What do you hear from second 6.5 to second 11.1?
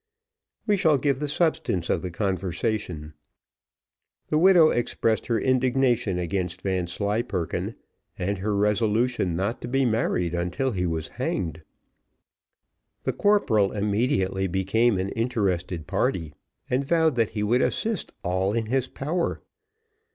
Vanslyperken, and her resolution not to be married until he was